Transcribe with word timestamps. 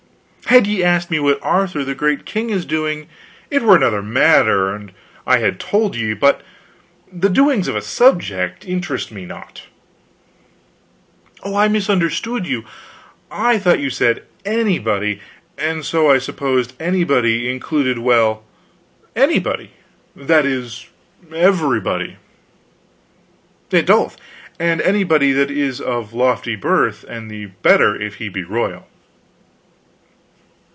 Had 0.47 0.67
ye 0.67 0.83
asked 0.83 1.09
me 1.09 1.17
what 1.17 1.39
Arthur 1.41 1.81
the 1.85 1.95
great 1.95 2.25
king 2.25 2.49
is 2.49 2.65
doing, 2.65 3.07
it 3.49 3.61
were 3.61 3.77
another 3.77 4.01
matter, 4.01 4.75
and 4.75 4.91
I 5.25 5.37
had 5.37 5.61
told 5.61 5.95
ye; 5.95 6.13
but 6.13 6.41
the 7.09 7.29
doings 7.29 7.69
of 7.69 7.77
a 7.77 7.81
subject 7.81 8.67
interest 8.67 9.13
me 9.13 9.25
not." 9.25 9.67
"Oh, 11.41 11.55
I 11.55 11.69
misunderstood 11.69 12.45
you. 12.47 12.65
I 13.31 13.59
thought 13.59 13.79
you 13.79 13.89
said 13.89 14.23
'anybody,' 14.43 15.21
and 15.57 15.85
so 15.85 16.09
I 16.11 16.17
supposed 16.17 16.73
'anybody' 16.81 17.49
included 17.49 17.99
well, 17.99 18.43
anybody; 19.15 19.71
that 20.17 20.45
is, 20.45 20.89
everybody." 21.33 22.17
"It 23.71 23.85
doth 23.85 24.17
anybody 24.59 25.31
that 25.31 25.49
is 25.49 25.79
of 25.79 26.11
lofty 26.11 26.57
birth; 26.57 27.05
and 27.07 27.31
the 27.31 27.45
better 27.63 27.95
if 27.95 28.15
he 28.15 28.27
be 28.27 28.43
royal." 28.43 28.87